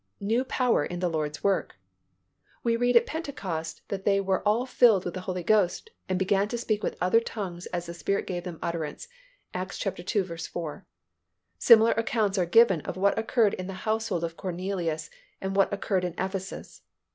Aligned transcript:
New 0.19 0.43
power 0.43 0.83
in 0.83 0.99
the 0.99 1.07
Lord's 1.07 1.43
work. 1.43 1.75
We 2.63 2.75
read 2.75 2.97
at 2.97 3.05
Pentecost 3.05 3.87
that 3.89 4.03
they 4.03 4.19
were 4.19 4.41
all 4.47 4.65
filled 4.65 5.05
with 5.05 5.13
the 5.13 5.21
Holy 5.21 5.43
Ghost 5.43 5.91
and 6.09 6.17
began 6.17 6.47
to 6.47 6.57
speak 6.57 6.81
with 6.81 6.97
other 6.99 7.19
tongues 7.19 7.67
as 7.67 7.85
the 7.85 7.93
Spirit 7.93 8.25
gave 8.25 8.43
them 8.43 8.57
utterance 8.63 9.07
(Acts 9.53 9.79
ii. 9.85 10.23
4). 10.25 10.85
Similar 11.59 11.91
accounts 11.91 12.39
are 12.39 12.47
given 12.47 12.81
of 12.81 12.97
what 12.97 13.15
occurred 13.19 13.53
in 13.53 13.67
the 13.67 13.73
household 13.85 14.23
of 14.23 14.35
Cornelius 14.37 15.11
and 15.39 15.55
what 15.55 15.71
occurred 15.71 16.03
in 16.03 16.15
Ephesus. 16.17 16.81